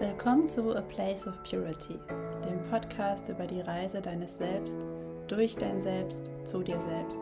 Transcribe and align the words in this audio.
Willkommen 0.00 0.46
zu 0.46 0.76
A 0.76 0.80
Place 0.80 1.26
of 1.26 1.42
Purity, 1.42 1.98
dem 2.44 2.64
Podcast 2.70 3.28
über 3.30 3.48
die 3.48 3.62
Reise 3.62 4.00
deines 4.00 4.38
Selbst, 4.38 4.76
durch 5.26 5.56
dein 5.56 5.80
Selbst, 5.80 6.30
zu 6.44 6.62
dir 6.62 6.80
selbst. 6.80 7.18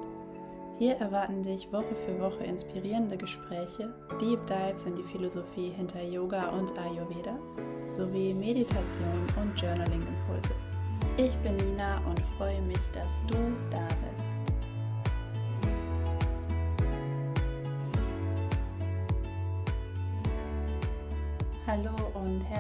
Hier 0.78 0.96
erwarten 0.96 1.42
dich 1.42 1.72
Woche 1.72 1.94
für 2.04 2.20
Woche 2.20 2.44
inspirierende 2.44 3.16
Gespräche, 3.16 3.94
Deep 4.20 4.46
Dives 4.46 4.84
in 4.84 4.94
die 4.94 5.02
Philosophie 5.04 5.70
hinter 5.70 6.02
Yoga 6.02 6.50
und 6.50 6.78
Ayurveda 6.78 7.38
sowie 7.88 8.34
Meditation 8.34 9.26
und 9.40 9.58
Journaling-Impulse. 9.58 10.54
Ich 11.16 11.34
bin 11.38 11.56
Nina 11.56 11.96
und 12.06 12.20
freue 12.36 12.60
mich, 12.60 12.90
dass 12.92 13.26
du 13.26 13.38
da 13.70 13.88
bist. 14.12 14.35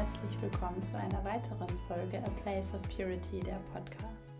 Herzlich 0.06 0.40
willkommen 0.40 0.80
zu 0.80 0.96
einer 0.96 1.24
weiteren 1.24 1.68
Folge 1.88 2.22
A 2.22 2.30
Place 2.42 2.74
of 2.74 2.82
Purity, 2.82 3.40
der 3.40 3.58
Podcast. 3.72 4.36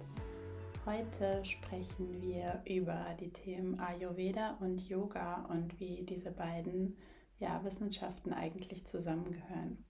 Heute 0.84 1.44
sprechen 1.44 2.22
wir 2.22 2.62
über 2.64 3.04
die 3.18 3.32
Themen 3.32 3.76
Ayurveda 3.80 4.58
und 4.60 4.88
Yoga 4.88 5.44
und 5.46 5.80
wie 5.80 6.04
diese 6.04 6.30
beiden 6.30 6.96
ja, 7.40 7.64
Wissenschaften 7.64 8.32
eigentlich 8.32 8.86
zusammengehören. 8.86 9.84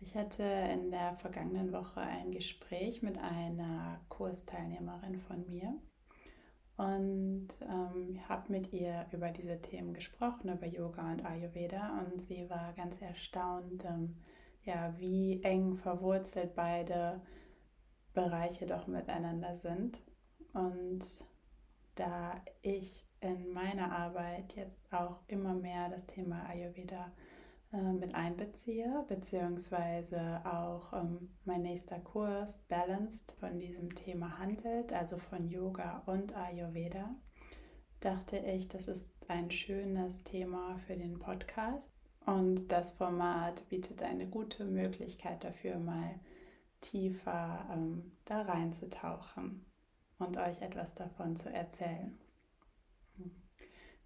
Ich 0.00 0.16
hatte 0.16 0.42
in 0.42 0.90
der 0.90 1.14
vergangenen 1.14 1.72
Woche 1.72 2.02
ein 2.02 2.30
Gespräch 2.30 3.00
mit 3.00 3.16
einer 3.16 4.02
Kursteilnehmerin 4.10 5.18
von 5.18 5.46
mir 5.46 5.72
und 6.76 7.48
ähm, 7.62 8.20
habe 8.28 8.52
mit 8.52 8.70
ihr 8.74 9.06
über 9.12 9.30
diese 9.30 9.62
Themen 9.62 9.94
gesprochen, 9.94 10.52
über 10.52 10.66
Yoga 10.66 11.10
und 11.10 11.24
Ayurveda 11.24 12.00
und 12.00 12.20
sie 12.20 12.50
war 12.50 12.74
ganz 12.74 13.00
erstaunt, 13.00 13.86
ähm, 13.86 14.16
ja, 14.70 14.94
wie 14.98 15.42
eng 15.42 15.74
verwurzelt 15.74 16.54
beide 16.54 17.20
Bereiche 18.14 18.66
doch 18.66 18.86
miteinander 18.86 19.54
sind. 19.54 20.00
Und 20.52 21.00
da 21.96 22.40
ich 22.62 23.06
in 23.20 23.52
meiner 23.52 23.92
Arbeit 23.92 24.54
jetzt 24.54 24.80
auch 24.92 25.18
immer 25.26 25.54
mehr 25.54 25.88
das 25.88 26.06
Thema 26.06 26.48
Ayurveda 26.48 27.12
äh, 27.72 27.92
mit 27.92 28.14
einbeziehe, 28.14 29.04
beziehungsweise 29.08 30.40
auch 30.44 30.92
ähm, 30.92 31.30
mein 31.44 31.62
nächster 31.62 31.98
Kurs 31.98 32.60
Balanced 32.68 33.32
von 33.40 33.58
diesem 33.58 33.94
Thema 33.94 34.38
handelt, 34.38 34.92
also 34.92 35.18
von 35.18 35.48
Yoga 35.48 36.02
und 36.06 36.34
Ayurveda, 36.36 37.14
dachte 37.98 38.38
ich, 38.38 38.68
das 38.68 38.86
ist 38.86 39.10
ein 39.28 39.50
schönes 39.50 40.22
Thema 40.22 40.78
für 40.78 40.96
den 40.96 41.18
Podcast 41.18 41.99
und 42.26 42.70
das 42.70 42.90
Format 42.90 43.68
bietet 43.68 44.02
eine 44.02 44.26
gute 44.26 44.64
Möglichkeit 44.64 45.44
dafür, 45.44 45.78
mal 45.78 46.20
tiefer 46.80 47.68
ähm, 47.72 48.12
da 48.24 48.42
reinzutauchen 48.42 49.64
und 50.18 50.36
euch 50.36 50.62
etwas 50.62 50.94
davon 50.94 51.36
zu 51.36 51.52
erzählen. 51.52 52.18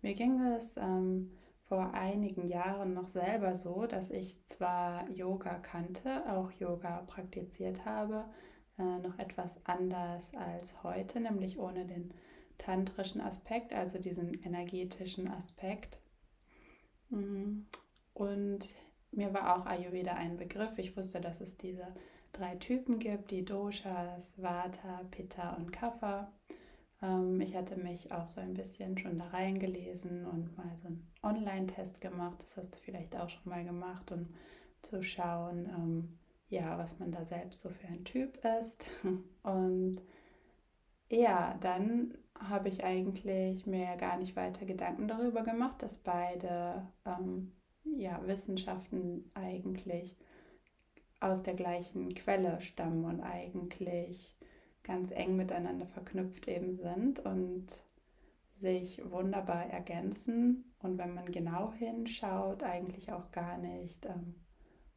Mir 0.02 0.14
ging 0.14 0.40
es 0.42 0.76
ähm, 0.76 1.30
vor 1.64 1.94
einigen 1.94 2.46
Jahren 2.46 2.92
noch 2.94 3.08
selber 3.08 3.54
so, 3.54 3.86
dass 3.86 4.10
ich 4.10 4.44
zwar 4.44 5.08
Yoga 5.10 5.54
kannte, 5.54 6.30
auch 6.30 6.52
Yoga 6.52 7.02
praktiziert 7.06 7.84
habe, 7.84 8.26
äh, 8.78 8.98
noch 8.98 9.18
etwas 9.18 9.64
anders 9.64 10.34
als 10.34 10.82
heute, 10.82 11.20
nämlich 11.20 11.58
ohne 11.58 11.86
den 11.86 12.12
tantrischen 12.58 13.20
Aspekt, 13.20 13.72
also 13.72 13.98
diesen 13.98 14.32
energetischen 14.44 15.28
Aspekt. 15.30 15.98
Mhm. 17.08 17.66
Und 18.14 18.74
mir 19.10 19.34
war 19.34 19.56
auch 19.56 19.66
Ayurveda 19.66 20.14
ein 20.14 20.36
Begriff. 20.36 20.78
Ich 20.78 20.96
wusste, 20.96 21.20
dass 21.20 21.40
es 21.40 21.56
diese 21.56 21.86
drei 22.32 22.56
Typen 22.56 22.98
gibt, 22.98 23.30
die 23.30 23.44
Doshas, 23.44 24.40
Vata, 24.40 25.02
Pitta 25.10 25.54
und 25.54 25.72
Kapha. 25.72 26.32
Ähm, 27.02 27.40
ich 27.40 27.54
hatte 27.54 27.76
mich 27.76 28.12
auch 28.12 28.28
so 28.28 28.40
ein 28.40 28.54
bisschen 28.54 28.98
schon 28.98 29.18
da 29.18 29.26
reingelesen 29.26 30.26
und 30.26 30.56
mal 30.56 30.76
so 30.76 30.86
einen 30.86 31.06
Online-Test 31.22 32.00
gemacht. 32.00 32.42
Das 32.42 32.56
hast 32.56 32.76
du 32.76 32.80
vielleicht 32.80 33.16
auch 33.16 33.28
schon 33.28 33.50
mal 33.50 33.64
gemacht, 33.64 34.10
um 34.10 34.28
zu 34.82 35.02
schauen, 35.02 35.66
ähm, 35.66 36.18
ja, 36.48 36.78
was 36.78 36.98
man 36.98 37.10
da 37.10 37.24
selbst 37.24 37.60
so 37.60 37.70
für 37.70 37.88
ein 37.88 38.04
Typ 38.04 38.38
ist. 38.60 38.86
Und 39.42 40.00
ja, 41.10 41.56
dann 41.60 42.14
habe 42.38 42.68
ich 42.68 42.84
eigentlich 42.84 43.66
mir 43.66 43.96
gar 43.96 44.16
nicht 44.16 44.36
weiter 44.36 44.66
Gedanken 44.66 45.08
darüber 45.08 45.42
gemacht, 45.42 45.82
dass 45.82 45.98
beide 45.98 46.86
ähm, 47.06 47.52
ja, 47.98 48.20
Wissenschaften 48.26 49.30
eigentlich 49.34 50.16
aus 51.20 51.42
der 51.42 51.54
gleichen 51.54 52.10
Quelle 52.10 52.60
stammen 52.60 53.04
und 53.04 53.20
eigentlich 53.20 54.36
ganz 54.82 55.10
eng 55.10 55.36
miteinander 55.36 55.86
verknüpft 55.86 56.46
eben 56.48 56.76
sind 56.76 57.20
und 57.20 57.66
sich 58.50 59.00
wunderbar 59.10 59.66
ergänzen 59.66 60.72
und 60.78 60.98
wenn 60.98 61.14
man 61.14 61.24
genau 61.26 61.72
hinschaut, 61.72 62.62
eigentlich 62.62 63.10
auch 63.12 63.32
gar 63.32 63.58
nicht 63.58 64.04
ähm, 64.06 64.34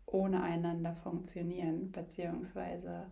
ohne 0.05 0.43
einander 0.43 0.93
funktionieren, 0.93 1.91
beziehungsweise 1.91 3.11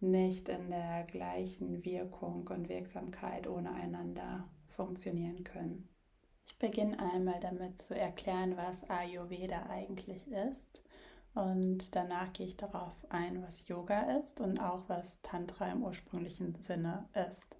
nicht 0.00 0.48
in 0.48 0.70
der 0.70 1.04
gleichen 1.04 1.84
Wirkung 1.84 2.46
und 2.48 2.68
Wirksamkeit 2.68 3.46
ohne 3.46 3.72
einander 3.72 4.48
funktionieren 4.68 5.44
können. 5.44 5.88
Ich 6.46 6.58
beginne 6.58 6.98
einmal 6.98 7.40
damit 7.40 7.78
zu 7.78 7.96
erklären, 7.96 8.56
was 8.56 8.88
Ayurveda 8.88 9.66
eigentlich 9.68 10.26
ist. 10.30 10.82
Und 11.34 11.94
danach 11.94 12.32
gehe 12.32 12.46
ich 12.46 12.56
darauf 12.56 12.94
ein, 13.08 13.42
was 13.42 13.68
Yoga 13.68 14.18
ist 14.18 14.40
und 14.40 14.60
auch 14.60 14.88
was 14.88 15.22
Tantra 15.22 15.70
im 15.70 15.84
ursprünglichen 15.84 16.60
Sinne 16.60 17.08
ist. 17.30 17.56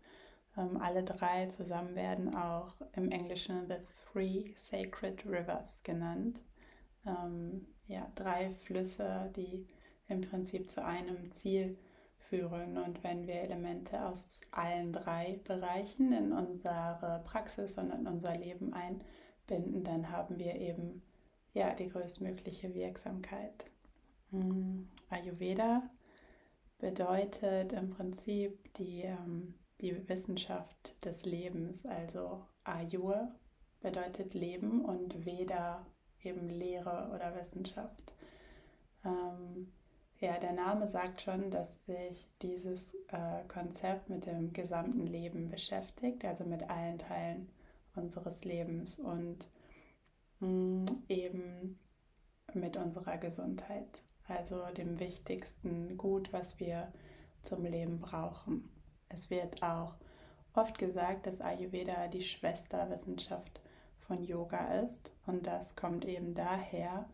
Ähm, 0.56 0.76
alle 0.80 1.04
drei 1.04 1.46
zusammen 1.46 1.94
werden 1.94 2.34
auch 2.34 2.74
im 2.94 3.10
Englischen 3.10 3.68
The 3.68 3.76
Three 4.12 4.52
Sacred 4.56 5.24
Rivers 5.24 5.80
genannt. 5.84 6.42
Ähm, 7.06 7.66
ja, 7.86 8.10
drei 8.14 8.50
Flüsse, 8.50 9.30
die 9.36 9.66
im 10.08 10.20
Prinzip 10.22 10.68
zu 10.68 10.84
einem 10.84 11.30
Ziel 11.30 11.78
führen. 12.30 12.78
Und 12.78 13.04
wenn 13.04 13.26
wir 13.26 13.34
Elemente 13.34 14.06
aus 14.06 14.40
allen 14.52 14.92
drei 14.92 15.40
Bereichen 15.44 16.12
in 16.12 16.32
unsere 16.32 17.20
Praxis 17.24 17.76
und 17.76 17.90
in 17.90 18.06
unser 18.06 18.34
Leben 18.34 18.72
einbinden, 18.72 19.84
dann 19.84 20.10
haben 20.10 20.38
wir 20.38 20.54
eben 20.54 21.02
ja, 21.52 21.74
die 21.74 21.88
größtmögliche 21.88 22.72
Wirksamkeit. 22.74 23.66
Mm, 24.30 24.84
Ayurveda 25.10 25.82
bedeutet 26.78 27.72
im 27.72 27.90
Prinzip 27.90 28.72
die, 28.74 29.02
ähm, 29.02 29.54
die 29.80 30.08
Wissenschaft 30.08 31.04
des 31.04 31.24
Lebens, 31.24 31.84
also 31.84 32.46
Ayur 32.64 33.32
bedeutet 33.80 34.34
Leben 34.34 34.84
und 34.84 35.26
Veda 35.26 35.84
eben 36.22 36.48
Lehre 36.48 37.10
oder 37.14 37.34
Wissenschaft. 37.34 38.12
Ähm, 39.04 39.72
ja, 40.20 40.38
der 40.38 40.52
Name 40.52 40.86
sagt 40.86 41.22
schon, 41.22 41.50
dass 41.50 41.86
sich 41.86 42.28
dieses 42.42 42.94
äh, 43.08 43.42
Konzept 43.48 44.08
mit 44.08 44.26
dem 44.26 44.52
gesamten 44.52 45.06
Leben 45.06 45.48
beschäftigt, 45.48 46.24
also 46.24 46.44
mit 46.44 46.68
allen 46.70 46.98
Teilen 46.98 47.50
unseres 47.94 48.44
Lebens 48.44 48.98
und 48.98 49.48
Mm, 50.40 50.86
eben 51.08 51.78
mit 52.54 52.76
unserer 52.78 53.18
Gesundheit, 53.18 54.02
also 54.26 54.64
dem 54.76 54.98
wichtigsten 54.98 55.98
Gut, 55.98 56.32
was 56.32 56.58
wir 56.58 56.92
zum 57.42 57.64
Leben 57.64 58.00
brauchen. 58.00 58.70
Es 59.10 59.28
wird 59.28 59.62
auch 59.62 59.96
oft 60.54 60.78
gesagt, 60.78 61.26
dass 61.26 61.42
Ayurveda 61.42 62.08
die 62.08 62.22
Schwesterwissenschaft 62.22 63.60
von 63.98 64.22
Yoga 64.22 64.80
ist 64.80 65.12
und 65.26 65.46
das 65.46 65.76
kommt 65.76 66.06
eben 66.06 66.34
daher, 66.34 67.08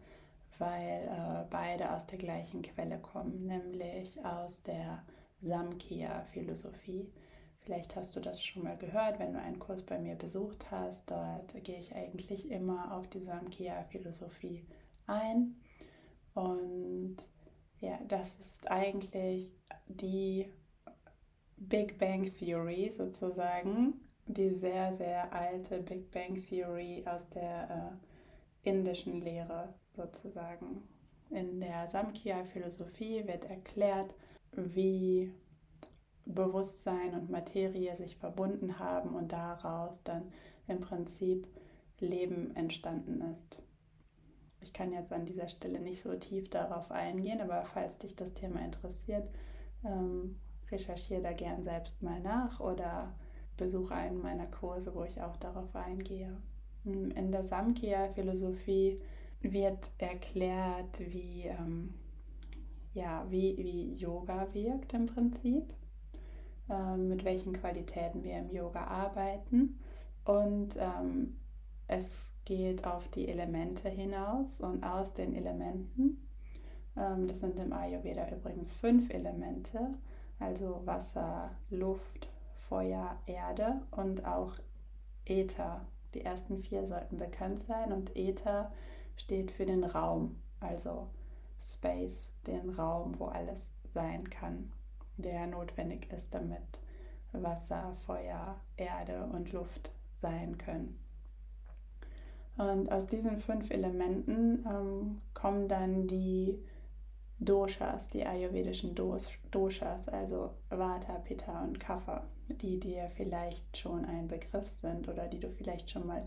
weil 0.58 1.08
äh, 1.08 1.44
beide 1.50 1.92
aus 1.92 2.06
der 2.06 2.18
gleichen 2.18 2.62
Quelle 2.62 2.98
kommen, 2.98 3.46
nämlich 3.46 4.24
aus 4.24 4.62
der 4.62 5.04
Samkhya-Philosophie. 5.40 7.12
Vielleicht 7.60 7.96
hast 7.96 8.14
du 8.14 8.20
das 8.20 8.44
schon 8.44 8.62
mal 8.62 8.76
gehört, 8.76 9.18
wenn 9.18 9.32
du 9.32 9.40
einen 9.40 9.58
Kurs 9.58 9.82
bei 9.82 9.98
mir 9.98 10.14
besucht 10.14 10.70
hast. 10.70 11.10
Dort 11.10 11.52
gehe 11.64 11.78
ich 11.78 11.94
eigentlich 11.94 12.50
immer 12.50 12.96
auf 12.96 13.08
die 13.08 13.20
Samkhya-Philosophie 13.20 14.64
ein. 15.06 15.56
Und 16.34 17.16
ja, 17.80 17.98
das 18.06 18.38
ist 18.38 18.70
eigentlich 18.70 19.50
die 19.88 20.52
Big 21.56 21.98
Bang 21.98 22.32
Theory 22.38 22.90
sozusagen, 22.90 24.00
die 24.26 24.50
sehr, 24.50 24.92
sehr 24.92 25.32
alte 25.32 25.82
Big 25.82 26.10
Bang 26.10 26.40
Theory 26.40 27.04
aus 27.06 27.28
der 27.30 27.98
äh, 28.64 28.68
indischen 28.68 29.20
Lehre 29.20 29.74
sozusagen. 29.96 30.82
In 31.30 31.60
der 31.60 31.86
Samkhya-Philosophie 31.88 33.26
wird 33.26 33.44
erklärt, 33.44 34.14
wie 34.52 35.32
Bewusstsein 36.24 37.14
und 37.14 37.30
Materie 37.30 37.96
sich 37.96 38.16
verbunden 38.16 38.78
haben 38.78 39.14
und 39.14 39.32
daraus 39.32 40.02
dann 40.02 40.32
im 40.68 40.80
Prinzip 40.80 41.46
Leben 41.98 42.54
entstanden 42.56 43.22
ist. 43.32 43.62
ich 44.60 44.72
kann 44.72 44.92
jetzt 44.92 45.12
an 45.12 45.24
dieser 45.24 45.48
Stelle 45.48 45.80
nicht 45.80 46.02
so 46.02 46.14
tief 46.16 46.50
darauf 46.50 46.90
eingehen, 46.90 47.40
aber 47.40 47.64
falls 47.64 47.98
dich 47.98 48.16
das 48.16 48.34
Thema 48.34 48.60
interessiert, 48.64 49.28
ähm, 49.84 50.40
recherchiere 50.70 51.22
da 51.22 51.32
gern 51.32 51.62
selbst 51.62 52.02
mal 52.02 52.20
nach 52.20 52.58
oder 52.60 53.14
besuche 53.56 53.94
einen 53.94 54.20
meiner 54.20 54.46
Kurse, 54.46 54.94
wo 54.94 55.04
ich 55.04 55.22
auch 55.22 55.36
darauf 55.36 55.74
eingehe. 55.74 56.36
In 56.84 57.32
der 57.32 57.44
Samkhya-Philosophie 57.44 58.96
wird 59.40 59.90
erklärt, 59.98 61.00
wie, 61.00 61.44
ähm, 61.44 61.94
ja, 62.94 63.26
wie, 63.28 63.56
wie 63.58 63.94
Yoga 63.94 64.48
wirkt 64.52 64.92
im 64.94 65.06
Prinzip, 65.06 65.64
äh, 66.68 66.96
mit 66.96 67.24
welchen 67.24 67.52
Qualitäten 67.52 68.24
wir 68.24 68.38
im 68.38 68.50
Yoga 68.50 68.84
arbeiten. 68.84 69.78
Und 70.24 70.76
ähm, 70.78 71.36
es 71.86 72.32
geht 72.44 72.86
auf 72.86 73.08
die 73.08 73.28
Elemente 73.28 73.88
hinaus 73.88 74.60
und 74.60 74.82
aus 74.82 75.14
den 75.14 75.34
Elementen. 75.34 76.26
Ähm, 76.96 77.28
das 77.28 77.40
sind 77.40 77.58
im 77.60 77.72
Ayurveda 77.72 78.28
übrigens 78.30 78.72
fünf 78.72 79.10
Elemente, 79.10 79.94
also 80.38 80.80
Wasser, 80.84 81.50
Luft, 81.70 82.28
Feuer, 82.68 83.16
Erde 83.26 83.82
und 83.90 84.24
auch 84.24 84.54
Äther. 85.24 85.86
Die 86.14 86.22
ersten 86.22 86.58
vier 86.58 86.86
sollten 86.86 87.18
bekannt 87.18 87.60
sein 87.60 87.92
und 87.92 88.16
Äther 88.16 88.72
steht 89.16 89.50
für 89.50 89.66
den 89.66 89.84
Raum, 89.84 90.36
also 90.60 91.08
Space, 91.60 92.34
den 92.46 92.70
Raum, 92.70 93.18
wo 93.18 93.26
alles 93.26 93.70
sein 93.84 94.28
kann, 94.30 94.72
der 95.16 95.46
notwendig 95.46 96.12
ist, 96.12 96.34
damit 96.34 96.80
Wasser, 97.32 97.94
Feuer, 98.06 98.56
Erde 98.76 99.24
und 99.32 99.52
Luft 99.52 99.90
sein 100.20 100.58
können. 100.58 100.98
Und 102.56 102.90
aus 102.90 103.06
diesen 103.06 103.36
fünf 103.36 103.70
Elementen 103.70 104.64
ähm, 104.66 105.20
kommen 105.34 105.68
dann 105.68 106.06
die 106.06 106.58
Doshas, 107.38 108.08
die 108.08 108.24
ayurvedischen 108.24 108.94
Doshas, 108.94 110.08
also 110.08 110.54
Vata, 110.70 111.18
Pitta 111.18 111.64
und 111.64 111.78
Kapha, 111.78 112.26
die 112.48 112.80
dir 112.80 113.10
vielleicht 113.14 113.76
schon 113.76 114.06
ein 114.06 114.28
Begriff 114.28 114.68
sind 114.68 115.06
oder 115.08 115.26
die 115.28 115.40
du 115.40 115.50
vielleicht 115.50 115.90
schon 115.90 116.06
mal 116.06 116.24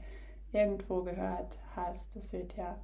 irgendwo 0.51 1.03
gehört 1.03 1.57
hast. 1.75 2.15
Das 2.15 2.33
wird 2.33 2.55
ja 2.57 2.79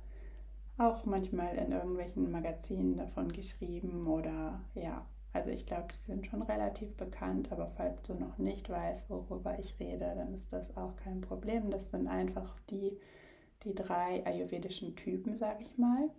auch 0.78 1.06
manchmal 1.06 1.56
in 1.56 1.72
irgendwelchen 1.72 2.32
Magazinen 2.32 2.98
davon 2.98 3.32
geschrieben 3.32 4.08
oder 4.08 4.62
ja, 4.74 5.06
also 5.36 5.50
ich 5.50 5.66
glaube, 5.66 5.92
sie 5.92 6.04
sind 6.04 6.26
schon 6.28 6.42
relativ 6.42 6.96
bekannt, 6.96 7.52
aber 7.52 7.68
falls 7.76 8.02
du 8.04 8.14
noch 8.14 8.38
nicht 8.38 8.70
weißt, 8.70 9.10
worüber 9.10 9.60
ich 9.60 9.80
rede, 9.80 10.14
dann 10.16 10.34
ist 10.34 10.52
das 10.52 10.76
auch 10.78 10.96
kein 10.96 11.22
Problem. 11.22 11.70
Das 11.72 11.92
sind 11.92 12.08
einfach 12.08 12.58
die, 12.70 12.98
die 13.64 13.76
drei 13.76 14.26
ayurvedischen 14.26 14.96
Typen, 14.96 15.38
sage 15.38 15.64
ich 15.64 15.78
mal. 15.78 16.10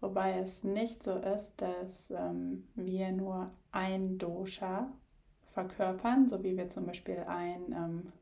Wobei 0.00 0.38
es 0.38 0.62
nicht 0.62 1.02
so 1.02 1.12
ist, 1.12 1.60
dass 1.60 2.10
ähm, 2.10 2.68
wir 2.74 3.10
nur 3.12 3.50
ein 3.72 4.18
Dosha 4.18 4.92
verkörpern, 5.52 6.28
so 6.28 6.44
wie 6.44 6.56
wir 6.56 6.68
zum 6.68 6.86
Beispiel 6.86 7.24
ein 7.26 7.72
ähm, 7.72 8.12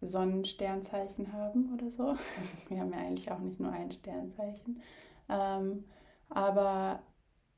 Sonnensternzeichen 0.00 1.32
haben 1.32 1.72
oder 1.74 1.90
so. 1.90 2.14
Wir 2.68 2.80
haben 2.80 2.92
ja 2.92 2.98
eigentlich 2.98 3.30
auch 3.30 3.38
nicht 3.38 3.60
nur 3.60 3.72
ein 3.72 3.90
Sternzeichen. 3.90 4.80
Ähm, 5.28 5.84
aber 6.28 7.02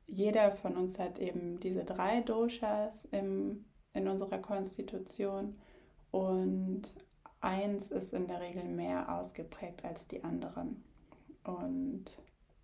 jeder 0.06 0.53
von 0.53 0.77
uns 0.77 0.99
hat 0.99 1.19
eben 1.19 1.59
diese 1.61 1.85
drei 1.85 2.21
Doshas 2.21 3.06
im, 3.12 3.65
in 3.94 4.09
unserer 4.09 4.39
Konstitution 4.39 5.56
und 6.11 6.94
eins 7.41 7.91
ist 7.91 8.12
in 8.12 8.27
der 8.27 8.41
Regel 8.41 8.65
mehr 8.65 9.19
ausgeprägt 9.19 9.85
als 9.85 10.06
die 10.06 10.23
anderen. 10.25 10.85
Und 11.45 12.05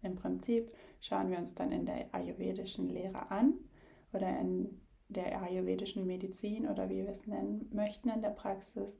im 0.02 0.14
Prinzip 0.14 0.72
schauen 1.00 1.30
wir 1.30 1.38
uns 1.38 1.54
dann 1.54 1.72
in 1.72 1.86
der 1.86 2.06
ayurvedischen 2.12 2.88
Lehre 2.88 3.30
an 3.30 3.54
oder 4.12 4.28
in 4.38 4.80
der 5.08 5.42
ayurvedischen 5.42 6.06
Medizin 6.06 6.68
oder 6.68 6.88
wie 6.90 7.02
wir 7.02 7.08
es 7.08 7.26
nennen 7.26 7.68
möchten 7.72 8.10
in 8.10 8.20
der 8.20 8.30
Praxis, 8.30 8.96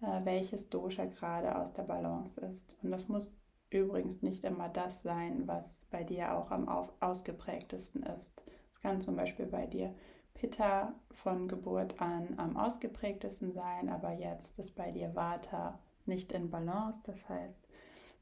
welches 0.00 0.68
Dosha 0.68 1.06
gerade 1.06 1.56
aus 1.56 1.72
der 1.72 1.84
Balance 1.84 2.40
ist. 2.40 2.76
Und 2.82 2.90
das 2.90 3.08
muss 3.08 3.36
übrigens 3.70 4.22
nicht 4.22 4.44
immer 4.44 4.68
das 4.68 5.02
sein, 5.02 5.46
was 5.46 5.86
bei 5.90 6.04
dir 6.04 6.36
auch 6.36 6.50
am 6.50 6.68
ausgeprägtesten 7.00 8.02
ist. 8.04 8.32
Es 8.72 8.80
kann 8.80 9.00
zum 9.00 9.16
Beispiel 9.16 9.46
bei 9.46 9.66
dir 9.66 9.94
Pitta 10.34 10.94
von 11.10 11.48
Geburt 11.48 12.00
an 12.00 12.34
am 12.36 12.56
ausgeprägtesten 12.56 13.52
sein, 13.52 13.88
aber 13.88 14.12
jetzt 14.12 14.58
ist 14.58 14.76
bei 14.76 14.90
dir 14.90 15.14
Vata 15.14 15.78
nicht 16.06 16.32
in 16.32 16.50
Balance. 16.50 17.00
Das 17.04 17.28
heißt, 17.28 17.66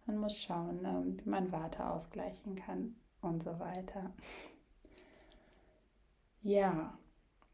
man 0.06 0.18
muss 0.18 0.40
schauen, 0.40 0.84
ähm, 0.84 1.18
wie 1.18 1.28
man 1.28 1.52
Warte 1.52 1.88
ausgleichen 1.88 2.56
kann 2.56 2.96
und 3.20 3.42
so 3.42 3.58
weiter. 3.58 4.12
Ja, 6.44 6.98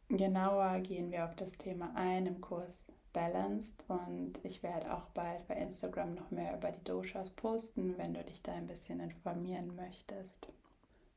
genauer 0.09 0.81
gehen 0.81 1.11
wir 1.11 1.25
auf 1.25 1.35
das 1.37 1.57
Thema 1.59 1.93
ein 1.95 2.27
im 2.27 2.41
Kurs 2.41 2.89
Balanced 3.13 3.85
und 3.89 4.35
ich 4.43 4.63
werde 4.63 4.95
auch 4.95 5.07
bald 5.09 5.47
bei 5.49 5.55
Instagram 5.55 6.15
noch 6.15 6.31
mehr 6.31 6.57
über 6.57 6.71
die 6.71 6.85
Doshas 6.85 7.31
posten, 7.31 7.97
wenn 7.97 8.15
du 8.15 8.23
dich 8.23 8.43
da 8.43 8.53
ein 8.53 8.67
bisschen 8.67 9.01
informieren 9.01 9.75
möchtest. 9.77 10.49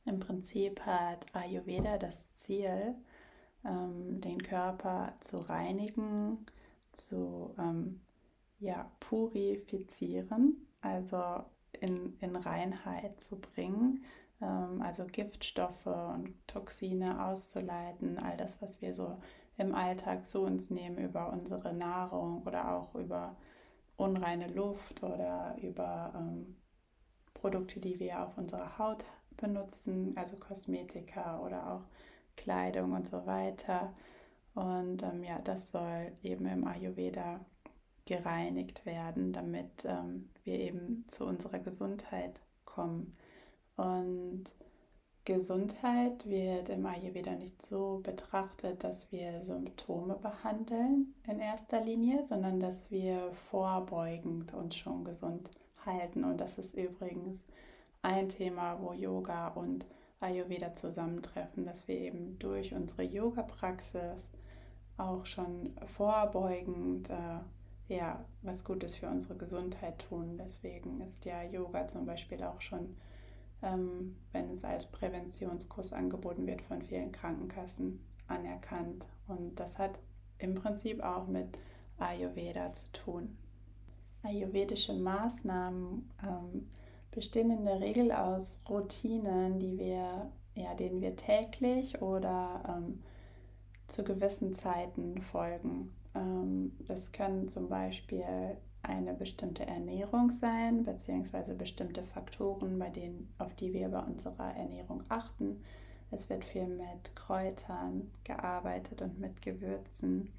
Im 0.06 0.20
Prinzip 0.20 0.82
hat 0.86 1.26
Ayurveda 1.36 1.98
das 1.98 2.34
Ziel, 2.34 2.96
ähm, 3.66 4.20
den 4.22 4.42
Körper 4.42 5.14
zu 5.20 5.40
reinigen, 5.40 6.46
zu 6.92 7.54
ähm, 7.60 8.02
ja, 8.60 8.90
purifizieren 9.00 10.68
also 10.82 11.46
in, 11.80 12.18
in 12.20 12.36
Reinheit 12.36 13.22
zu 13.22 13.40
bringen, 13.40 14.04
also 14.46 15.06
Giftstoffe 15.06 15.86
und 15.86 16.34
Toxine 16.48 17.26
auszuleiten, 17.26 18.18
all 18.20 18.38
das, 18.38 18.62
was 18.62 18.82
wir 18.82 18.94
so 18.94 19.18
im 19.58 19.76
Alltag 19.76 20.26
zu 20.26 20.42
uns 20.42 20.70
nehmen 20.70 20.98
über 20.98 21.32
unsere 21.32 21.74
Nahrung 21.74 22.44
oder 22.44 22.76
auch 22.76 22.96
über 22.96 23.36
unreine 23.98 24.48
Luft 24.48 25.04
oder 25.04 25.56
über 25.62 26.14
ähm, 26.16 26.56
Produkte, 27.34 27.80
die 27.80 28.00
wir 28.00 28.24
auf 28.24 28.38
unserer 28.38 28.78
Haut 28.78 29.04
benutzen, 29.38 30.14
also 30.16 30.38
Kosmetika 30.38 31.40
oder 31.40 31.74
auch 31.74 31.84
Kleidung 32.36 32.94
und 32.94 33.08
so 33.08 33.26
weiter. 33.26 33.94
Und 34.56 35.04
ähm, 35.04 35.24
ja, 35.24 35.40
das 35.40 35.72
soll 35.72 36.12
eben 36.24 36.46
im 36.46 36.68
Ayurveda 36.68 37.40
gereinigt 38.06 38.86
werden, 38.86 39.32
damit 39.32 39.86
ähm, 39.86 40.30
wir 40.44 40.60
eben 40.60 41.06
zu 41.08 41.26
unserer 41.26 41.60
Gesundheit 41.60 42.42
kommen. 42.66 43.16
Und 43.76 44.46
Gesundheit 45.24 46.28
wird 46.28 46.70
im 46.70 46.86
Ayurveda 46.86 47.34
nicht 47.34 47.62
so 47.62 48.02
betrachtet, 48.04 48.84
dass 48.84 49.12
wir 49.12 49.42
Symptome 49.42 50.16
behandeln 50.16 51.14
in 51.28 51.40
erster 51.40 51.82
Linie, 51.82 52.24
sondern 52.24 52.60
dass 52.60 52.90
wir 52.90 53.32
vorbeugend 53.34 54.54
uns 54.54 54.76
schon 54.76 55.04
gesund 55.04 55.50
halten. 55.86 56.24
Und 56.24 56.42
das 56.42 56.58
ist 56.58 56.76
übrigens 56.76 57.44
ein 58.02 58.30
Thema, 58.30 58.80
wo 58.82 58.94
Yoga 58.94 59.50
und 59.50 59.86
Ayurveda 60.20 60.74
zusammentreffen, 60.74 61.66
dass 61.66 61.88
wir 61.88 62.00
eben 62.00 62.38
durch 62.40 62.74
unsere 62.74 63.04
Yoga-Praxis 63.04 64.30
auch 64.98 65.26
schon 65.26 65.76
vorbeugend 65.88 67.10
äh, 67.10 67.40
ja, 67.96 68.24
was 68.42 68.64
Gutes 68.64 68.96
für 68.96 69.08
unsere 69.08 69.36
Gesundheit 69.36 70.00
tun. 70.08 70.38
Deswegen 70.38 71.02
ist 71.02 71.26
ja 71.26 71.44
Yoga 71.44 71.88
zum 71.88 72.06
Beispiel 72.06 72.44
auch 72.44 72.62
schon, 72.62 72.96
ähm, 73.62 74.16
wenn 74.32 74.50
es 74.50 74.64
als 74.64 74.86
Präventionskurs 74.88 75.94
angeboten 75.94 76.48
wird, 76.48 76.62
von 76.62 76.82
vielen 76.82 77.12
Krankenkassen 77.12 78.00
anerkannt. 78.28 79.08
Und 79.28 79.60
das 79.60 79.78
hat 79.78 80.00
im 80.38 80.56
Prinzip 80.56 81.04
auch 81.04 81.28
mit 81.28 81.58
Ayurveda 81.98 82.74
zu 82.74 82.92
tun. 82.92 83.38
Ayurvedische 84.24 84.94
Maßnahmen 84.94 86.10
ähm, 86.24 86.68
bestehen 87.12 87.52
in 87.52 87.66
der 87.66 87.82
Regel 87.82 88.12
aus 88.12 88.60
Routinen, 88.70 89.60
die 89.60 89.78
wir, 89.78 90.32
ja, 90.56 90.74
denen 90.76 91.02
wir 91.02 91.16
täglich 91.16 92.02
oder 92.02 92.64
ähm, 92.68 93.02
zu 93.88 94.04
gewissen 94.04 94.56
Zeiten 94.56 95.18
folgen. 95.18 95.90
Ähm, 96.16 96.74
das 96.80 97.12
können 97.12 97.50
zum 97.50 97.68
Beispiel 97.68 98.58
eine 98.92 99.14
bestimmte 99.14 99.66
Ernährung 99.66 100.30
sein, 100.30 100.84
beziehungsweise 100.84 101.56
bestimmte 101.56 102.04
Faktoren, 102.04 102.78
bei 102.78 102.90
denen, 102.90 103.34
auf 103.38 103.56
die 103.56 103.74
wir 103.74 103.90
bei 103.90 104.00
unserer 104.00 104.56
Ernährung 104.56 105.04
achten. 105.10 105.64
Es 106.12 106.30
wird 106.30 106.44
viel 106.44 106.68
mit 106.68 107.16
Kräutern 107.16 108.12
gearbeitet 108.24 109.02
und 109.02 109.20
mit 109.20 109.42
Gewürzen. 109.42 110.30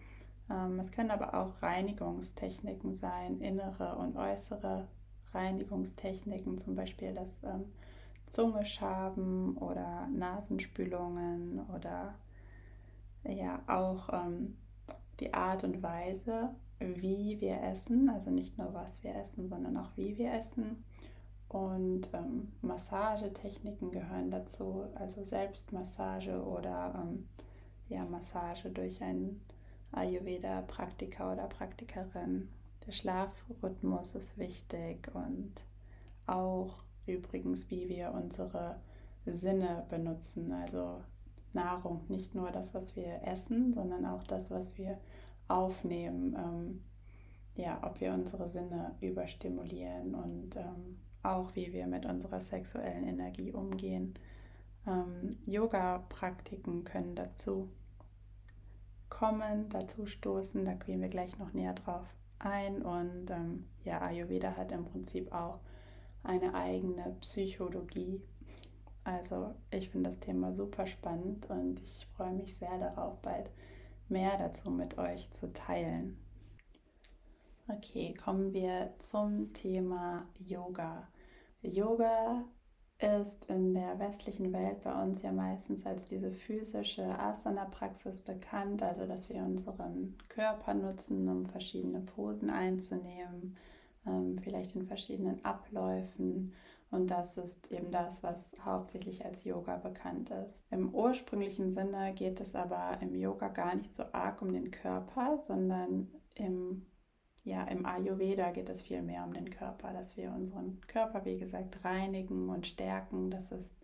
Ähm, 0.50 0.78
es 0.78 0.92
können 0.92 1.11
aber 1.11 1.35
auch 1.35 1.62
Reinigungstechniken 1.62 2.94
sein, 2.94 3.40
innere 3.40 3.97
und 3.97 4.16
äußere 4.16 4.87
Reinigungstechniken, 5.32 6.59
zum 6.59 6.75
Beispiel 6.75 7.14
das 7.14 7.42
ähm, 7.42 7.64
Zungeschaben 8.26 9.56
oder 9.56 10.09
Nasenspülungen 10.09 11.61
oder 11.75 12.14
ja 13.25 13.62
auch 13.66 14.09
ähm, 14.12 14.56
die 15.21 15.32
Art 15.32 15.64
und 15.64 15.82
Weise, 15.82 16.50
wie 16.97 17.41
wir 17.41 17.61
essen, 17.62 18.09
also 18.09 18.31
nicht 18.31 18.59
nur 18.59 18.73
was 18.75 19.03
wir 19.03 19.15
essen, 19.17 19.49
sondern 19.49 19.77
auch 19.77 19.91
wie 19.97 20.17
wir 20.19 20.33
essen 20.33 20.85
Und 21.49 22.09
ähm, 22.15 22.51
Massagetechniken 22.62 23.91
gehören 23.91 24.31
dazu, 24.31 24.85
also 24.95 25.23
Selbstmassage 25.23 26.43
oder 26.43 26.95
ähm, 26.97 27.29
ja, 27.89 28.07
Massage 28.07 28.71
durch 28.71 29.03
einen 29.03 29.43
Ayurveda-Praktiker 29.93 31.33
oder 31.33 31.47
Praktikerin. 31.49 32.49
Der 32.87 32.93
Schlafrhythmus 32.93 34.15
ist 34.15 34.39
wichtig 34.39 35.11
und 35.15 35.67
auch 36.27 36.85
übrigens, 37.07 37.71
wie 37.71 37.89
wir 37.89 38.12
unsere 38.12 38.81
Sinne 39.27 39.85
benutzen, 39.91 40.53
also 40.53 41.03
Nahrung, 41.53 42.01
nicht 42.09 42.35
nur 42.35 42.51
das, 42.51 42.73
was 42.73 42.97
wir 42.97 43.23
essen, 43.25 43.75
sondern 43.75 44.07
auch 44.07 44.25
das, 44.25 44.51
was 44.51 44.79
wir 44.79 44.99
aufnehmen. 45.49 46.34
Ähm, 46.37 46.82
ja, 47.54 47.80
ob 47.82 48.00
wir 48.00 48.12
unsere 48.12 48.49
Sinne 48.49 48.94
überstimulieren 49.00 50.14
und 50.14 50.56
ähm, 50.56 50.99
auch 51.22 51.54
wie 51.54 51.72
wir 51.72 51.87
mit 51.87 52.06
unserer 52.06 52.40
sexuellen 52.40 53.06
Energie 53.06 53.52
umgehen. 53.52 54.14
Ähm, 54.87 55.38
Yoga-Praktiken 55.46 56.84
können 56.84 57.14
dazu 57.14 57.68
kommen, 59.08 59.68
dazu 59.68 60.06
stoßen, 60.06 60.64
da 60.64 60.72
gehen 60.72 61.02
wir 61.02 61.08
gleich 61.08 61.38
noch 61.38 61.52
näher 61.52 61.75
drauf 61.75 62.06
ein. 62.38 62.82
Und 62.82 63.30
ähm, 63.30 63.66
ja, 63.84 64.00
Ayurveda 64.00 64.56
hat 64.56 64.72
im 64.72 64.84
Prinzip 64.84 65.32
auch 65.32 65.61
eine 66.25 66.54
eigene 66.54 67.16
Psychologie. 67.20 68.20
Also 69.04 69.54
ich 69.70 69.90
finde 69.90 70.11
das 70.11 70.20
Thema 70.20 70.52
super 70.52 70.87
spannend 70.87 71.50
und 71.50 71.80
ich 71.80 72.06
freue 72.16 72.32
mich 72.32 72.56
sehr 72.56 72.78
darauf, 72.78 73.20
bald 73.20 73.50
mehr 74.12 74.38
dazu 74.38 74.71
mit 74.71 74.99
euch 74.99 75.31
zu 75.33 75.52
teilen. 75.52 76.19
Okay, 77.69 78.14
kommen 78.14 78.52
wir 78.52 78.95
zum 78.99 79.52
Thema 79.52 80.28
Yoga. 80.38 81.09
Yoga 81.62 82.45
ist 82.99 83.47
in 83.47 83.75
der 83.75 83.99
westlichen 83.99 84.52
Welt 84.52 84.83
bei 84.85 85.02
uns 85.02 85.23
ja 85.23 85.33
meistens 85.33 85.85
als 85.87 86.07
diese 86.07 86.31
physische 86.31 87.19
Asana-Praxis 87.19 88.21
bekannt, 88.21 88.83
also 88.83 89.07
dass 89.07 89.28
wir 89.28 89.42
unseren 89.42 90.16
Körper 90.28 90.75
nutzen, 90.75 91.28
um 91.28 91.47
verschiedene 91.47 92.00
Posen 92.00 92.50
einzunehmen, 92.50 93.57
ähm, 94.07 94.38
vielleicht 94.38 94.76
in 94.76 94.87
verschiedenen 94.87 95.45
Abläufen. 95.45 96.52
Und 96.92 97.11
das 97.11 97.38
ist 97.38 97.72
eben 97.72 97.90
das, 97.90 98.22
was 98.22 98.54
hauptsächlich 98.62 99.25
als 99.25 99.44
Yoga 99.44 99.78
bekannt 99.78 100.28
ist. 100.30 100.62
Im 100.70 100.94
ursprünglichen 100.94 101.70
Sinne 101.70 102.12
geht 102.12 102.38
es 102.38 102.54
aber 102.54 102.99
im 103.00 103.14
Yoga 103.14 103.49
gar 103.49 103.75
nicht 103.75 103.94
so 103.94 104.04
arg 104.12 104.42
um 104.42 104.52
den 104.52 104.70
Körper, 104.70 105.38
sondern 105.38 106.08
im 106.34 106.87
ja, 107.44 107.64
im 107.64 107.87
Ayurveda 107.87 108.52
geht 108.52 108.68
es 108.68 108.82
viel 108.82 109.02
mehr 109.02 109.25
um 109.25 109.32
den 109.32 109.50
Körper, 109.50 109.92
dass 109.92 110.16
wir 110.16 110.30
unseren 110.30 110.80
Körper, 110.87 111.25
wie 111.25 111.38
gesagt, 111.38 111.84
reinigen 111.84 112.49
und 112.49 112.68
stärken. 112.68 113.30
Das 113.30 113.50
ist 113.50 113.75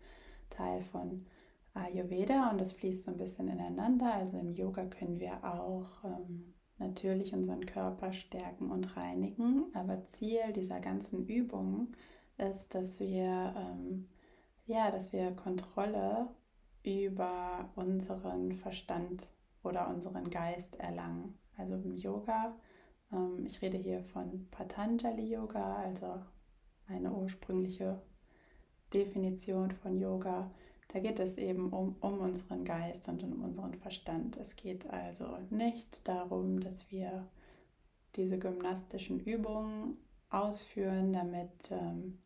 Teil 0.49 0.81
von 0.81 1.25
Ayurveda 1.73 2.51
und 2.51 2.61
das 2.61 2.71
fließt 2.71 3.03
so 3.03 3.11
ein 3.11 3.17
bisschen 3.17 3.49
ineinander. 3.49 4.13
Also 4.13 4.37
im 4.37 4.53
Yoga 4.53 4.85
können 4.85 5.19
wir 5.19 5.43
auch 5.43 6.05
ähm, 6.05 6.53
natürlich 6.77 7.33
unseren 7.33 7.65
Körper 7.65 8.13
stärken 8.13 8.71
und 8.71 8.95
reinigen, 8.95 9.65
aber 9.73 10.05
Ziel 10.05 10.53
dieser 10.55 10.79
ganzen 10.79 11.25
Übungen 11.25 11.89
ist, 11.89 12.18
dass 12.69 12.99
wir 12.99 13.53
ähm, 13.55 14.07
ja, 14.65 14.91
dass 14.91 15.11
wir 15.13 15.31
Kontrolle 15.31 16.27
über 16.83 17.69
unseren 17.75 18.53
Verstand 18.53 19.27
oder 19.63 19.89
unseren 19.89 20.29
Geist 20.29 20.75
erlangen. 20.79 21.37
Also 21.57 21.75
im 21.75 21.95
Yoga 21.95 22.55
ähm, 23.11 23.45
ich 23.45 23.61
rede 23.61 23.77
hier 23.77 24.03
von 24.03 24.47
Patanjali 24.51 25.33
Yoga, 25.33 25.77
also 25.77 26.21
eine 26.87 27.11
ursprüngliche 27.11 28.01
Definition 28.93 29.71
von 29.71 29.95
Yoga. 29.95 30.51
Da 30.91 30.99
geht 30.99 31.19
es 31.19 31.37
eben 31.37 31.71
um, 31.71 31.95
um 32.01 32.19
unseren 32.19 32.65
Geist 32.65 33.07
und 33.07 33.23
um 33.23 33.43
unseren 33.43 33.75
Verstand. 33.75 34.37
Es 34.37 34.55
geht 34.55 34.89
also 34.89 35.37
nicht 35.51 36.07
darum, 36.07 36.59
dass 36.59 36.89
wir 36.91 37.27
diese 38.15 38.39
gymnastischen 38.39 39.19
Übungen 39.19 39.97
ausführen, 40.31 41.13
damit, 41.13 41.51
ähm, 41.69 42.17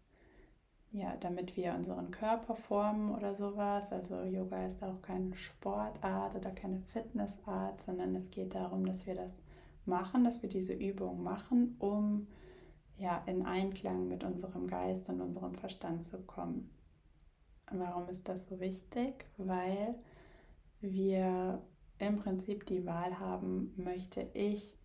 ja, 0.94 1.18
damit 1.20 1.58
wir 1.58 1.74
unseren 1.74 2.12
Körper 2.12 2.56
formen 2.56 3.14
oder 3.16 3.34
sowas. 3.34 3.92
Also 3.92 4.22
Yoga 4.22 4.68
ist 4.68 4.84
auch 4.84 5.02
keine 5.02 5.36
Sportart 5.36 6.36
oder 6.36 6.52
keine 6.52 6.80
Fitnessart, 6.80 7.82
sondern 7.82 8.16
es 8.16 8.30
geht 8.30 8.54
darum, 8.54 8.86
dass 8.86 9.08
wir 9.08 9.16
das 9.16 9.36
machen, 9.86 10.24
dass 10.24 10.42
wir 10.44 10.50
diese 10.50 10.74
Übung 10.74 11.24
machen, 11.24 11.76
um 11.80 12.28
ja 12.96 13.24
in 13.26 13.44
Einklang 13.44 14.08
mit 14.08 14.24
unserem 14.24 14.68
Geist 14.68 15.10
und 15.10 15.20
unserem 15.20 15.56
Verstand 15.56 16.04
zu 16.04 16.20
kommen. 16.22 16.70
Warum 17.72 18.08
ist 18.08 18.30
das 18.30 18.46
so 18.46 18.60
wichtig? 18.60 19.26
Weil 19.38 19.96
wir 20.80 21.60
im 21.98 22.18
Prinzip 22.18 22.68
die 22.68 22.86
Wahl 22.86 23.20
haben, 23.20 23.74
möchte 23.78 24.30
ich 24.34 24.78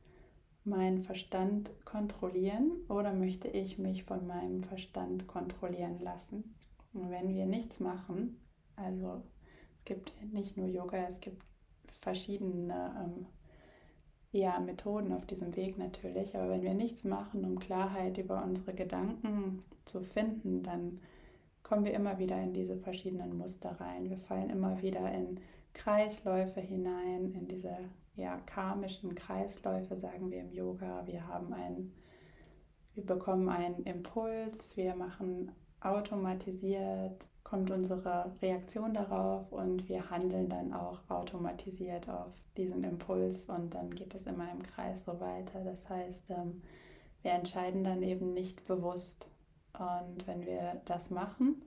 meinen 0.68 1.02
Verstand 1.02 1.70
kontrollieren 1.84 2.72
oder 2.88 3.12
möchte 3.12 3.48
ich 3.48 3.78
mich 3.78 4.04
von 4.04 4.26
meinem 4.26 4.62
Verstand 4.62 5.26
kontrollieren 5.26 5.98
lassen? 6.00 6.54
Und 6.92 7.10
wenn 7.10 7.34
wir 7.34 7.46
nichts 7.46 7.80
machen, 7.80 8.40
also 8.76 9.22
es 9.78 9.84
gibt 9.84 10.12
nicht 10.32 10.56
nur 10.56 10.66
Yoga, 10.66 10.98
es 11.08 11.20
gibt 11.20 11.42
verschiedene 11.86 12.94
ähm, 13.04 13.26
ja, 14.32 14.58
Methoden 14.60 15.12
auf 15.12 15.26
diesem 15.26 15.54
Weg 15.56 15.78
natürlich. 15.78 16.36
Aber 16.36 16.50
wenn 16.50 16.62
wir 16.62 16.74
nichts 16.74 17.04
machen, 17.04 17.44
um 17.44 17.58
Klarheit 17.58 18.18
über 18.18 18.44
unsere 18.44 18.74
Gedanken 18.74 19.62
zu 19.84 20.02
finden, 20.02 20.62
dann 20.62 21.00
kommen 21.62 21.84
wir 21.84 21.92
immer 21.92 22.18
wieder 22.18 22.40
in 22.40 22.52
diese 22.52 22.76
verschiedenen 22.76 23.36
Muster 23.36 23.72
rein. 23.80 24.08
Wir 24.08 24.18
fallen 24.18 24.50
immer 24.50 24.80
wieder 24.82 25.12
in 25.12 25.40
Kreisläufe 25.78 26.60
hinein, 26.60 27.32
in 27.32 27.48
diese 27.48 27.76
ja, 28.14 28.36
karmischen 28.44 29.14
Kreisläufe, 29.14 29.96
sagen 29.96 30.30
wir 30.30 30.40
im 30.40 30.52
Yoga. 30.52 31.06
Wir 31.06 31.26
haben 31.26 31.52
einen, 31.54 31.94
wir 32.94 33.06
bekommen 33.06 33.48
einen 33.48 33.84
Impuls, 33.84 34.76
wir 34.76 34.94
machen 34.94 35.52
automatisiert 35.80 37.26
kommt 37.48 37.70
unsere 37.70 38.30
Reaktion 38.42 38.92
darauf 38.92 39.50
und 39.52 39.88
wir 39.88 40.10
handeln 40.10 40.50
dann 40.50 40.74
auch 40.74 41.00
automatisiert 41.08 42.06
auf 42.10 42.34
diesen 42.58 42.84
Impuls 42.84 43.46
und 43.46 43.72
dann 43.72 43.90
geht 43.90 44.14
es 44.14 44.26
immer 44.26 44.52
im 44.52 44.62
Kreis 44.62 45.04
so 45.04 45.18
weiter. 45.18 45.64
Das 45.64 45.88
heißt, 45.88 46.28
ähm, 46.28 46.60
wir 47.22 47.30
entscheiden 47.30 47.84
dann 47.84 48.02
eben 48.02 48.34
nicht 48.34 48.66
bewusst. 48.66 49.28
Und 49.72 50.26
wenn 50.26 50.44
wir 50.44 50.82
das 50.84 51.08
machen, 51.08 51.64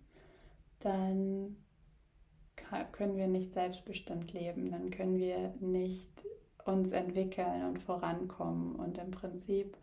dann 0.80 1.56
können 2.92 3.18
wir 3.18 3.28
nicht 3.28 3.52
selbstbestimmt 3.52 4.34
leben, 4.34 4.72
dann 4.72 4.90
können 4.90 5.18
wir 5.18 5.54
nicht 5.60 6.10
uns 6.66 6.92
entwickeln 6.92 7.66
und 7.66 7.80
vorankommen. 7.82 8.76
Und 8.76 8.98
im 8.98 9.12
Prinzip 9.12 9.78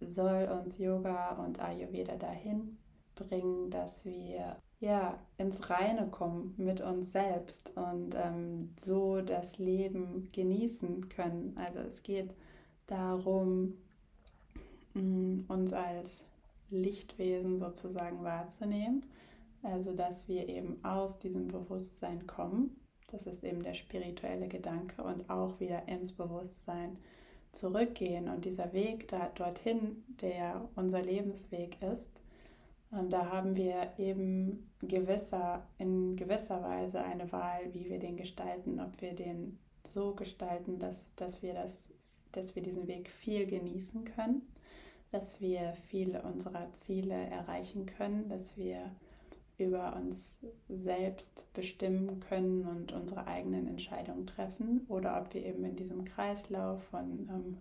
soll 0.00 0.48
uns 0.48 0.78
Yoga 0.78 1.36
und 1.44 1.60
Ayurveda 1.60 2.16
dahin 2.16 2.78
bringen, 3.14 3.70
dass 3.70 4.04
wir 4.04 4.56
ja, 4.82 5.16
ins 5.38 5.70
Reine 5.70 6.08
kommen 6.08 6.54
mit 6.56 6.80
uns 6.80 7.12
selbst 7.12 7.72
und 7.76 8.16
ähm, 8.16 8.72
so 8.76 9.20
das 9.20 9.58
Leben 9.58 10.28
genießen 10.32 11.08
können. 11.08 11.56
Also 11.56 11.78
es 11.78 12.02
geht 12.02 12.34
darum, 12.88 13.74
mm, 14.94 15.42
uns 15.46 15.72
als 15.72 16.24
Lichtwesen 16.70 17.60
sozusagen 17.60 18.24
wahrzunehmen. 18.24 19.06
Also 19.62 19.92
dass 19.92 20.28
wir 20.28 20.48
eben 20.48 20.84
aus 20.84 21.18
diesem 21.18 21.48
Bewusstsein 21.48 22.26
kommen. 22.26 22.76
Das 23.08 23.26
ist 23.26 23.44
eben 23.44 23.62
der 23.62 23.74
spirituelle 23.74 24.48
Gedanke 24.48 25.02
und 25.02 25.28
auch 25.28 25.60
wieder 25.60 25.86
ins 25.86 26.12
Bewusstsein 26.12 26.98
zurückgehen. 27.52 28.28
Und 28.28 28.44
dieser 28.44 28.72
Weg 28.72 29.08
da, 29.08 29.28
dorthin, 29.34 30.02
der 30.20 30.68
unser 30.74 31.02
Lebensweg 31.02 31.76
ist, 31.82 32.22
und 32.92 33.10
da 33.10 33.30
haben 33.30 33.56
wir 33.56 33.90
eben 33.96 34.70
gewisser, 34.82 35.66
in 35.78 36.14
gewisser 36.14 36.62
Weise 36.62 37.02
eine 37.02 37.32
Wahl, 37.32 37.72
wie 37.72 37.88
wir 37.88 37.98
den 37.98 38.18
gestalten, 38.18 38.78
ob 38.80 39.00
wir 39.00 39.14
den 39.14 39.58
so 39.82 40.14
gestalten, 40.14 40.78
dass, 40.78 41.14
dass, 41.16 41.42
wir, 41.42 41.54
das, 41.54 41.90
dass 42.32 42.54
wir 42.54 42.62
diesen 42.62 42.86
Weg 42.86 43.08
viel 43.08 43.46
genießen 43.46 44.04
können, 44.04 44.42
dass 45.10 45.40
wir 45.40 45.72
viele 45.88 46.20
unserer 46.22 46.70
Ziele 46.74 47.14
erreichen 47.14 47.86
können, 47.86 48.28
dass 48.28 48.58
wir 48.58 48.94
über 49.58 49.94
uns 49.96 50.40
selbst 50.68 51.46
bestimmen 51.52 52.20
können 52.20 52.66
und 52.66 52.92
unsere 52.92 53.26
eigenen 53.26 53.66
Entscheidungen 53.66 54.26
treffen 54.26 54.84
oder 54.88 55.20
ob 55.20 55.32
wir 55.34 55.44
eben 55.44 55.64
in 55.64 55.76
diesem 55.76 56.04
Kreislauf 56.04 56.82
von, 56.84 57.28
ähm, 57.30 57.58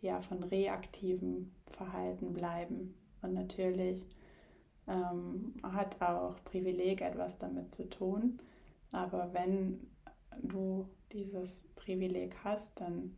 ja, 0.00 0.20
von 0.20 0.42
reaktivem 0.42 1.50
Verhalten 1.66 2.32
bleiben. 2.32 2.94
Und 3.22 3.34
natürlich 3.34 4.06
ähm, 4.86 5.54
hat 5.62 6.00
auch 6.00 6.42
Privileg 6.44 7.00
etwas 7.00 7.38
damit 7.38 7.74
zu 7.74 7.88
tun. 7.88 8.40
Aber 8.92 9.32
wenn 9.32 9.86
du 10.42 10.88
dieses 11.12 11.68
Privileg 11.76 12.36
hast, 12.44 12.80
dann 12.80 13.16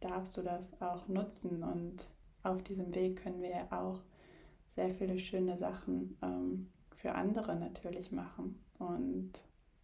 darfst 0.00 0.36
du 0.36 0.42
das 0.42 0.80
auch 0.80 1.06
nutzen. 1.08 1.62
Und 1.62 2.08
auf 2.42 2.62
diesem 2.62 2.94
Weg 2.94 3.22
können 3.22 3.42
wir 3.42 3.72
auch 3.72 4.00
sehr 4.74 4.92
viele 4.94 5.18
schöne 5.18 5.56
Sachen 5.56 6.18
ähm, 6.22 6.70
für 7.04 7.14
andere 7.14 7.54
natürlich 7.56 8.12
machen. 8.12 8.58
Und 8.78 9.32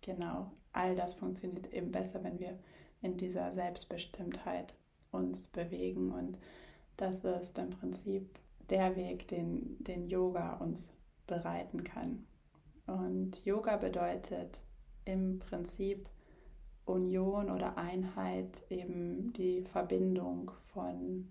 genau, 0.01 0.53
all 0.73 0.97
das 0.97 1.13
funktioniert 1.13 1.71
eben 1.71 1.93
besser, 1.93 2.25
wenn 2.25 2.41
wir 2.41 2.59
in 3.03 3.19
dieser 3.19 3.53
Selbstbestimmtheit 3.53 4.73
uns 5.13 5.47
bewegen. 5.49 6.13
Und 6.13 6.39
das 6.97 7.23
ist 7.23 7.59
im 7.59 7.69
Prinzip 7.69 8.39
der 8.71 8.97
Weg, 8.97 9.29
den, 9.29 9.77
den 9.85 10.07
Yoga 10.07 10.55
uns 10.55 10.91
bereiten 11.27 11.85
kann. 11.85 12.25
Und 12.87 13.45
Yoga 13.45 13.77
bedeutet 13.77 14.63
im 15.05 15.41
Prinzip 15.41 16.09
Union 16.87 17.51
oder 17.51 17.77
Einheit, 17.77 18.63
eben 18.71 19.35
die 19.35 19.61
Verbindung 19.61 20.53
von, 20.73 21.29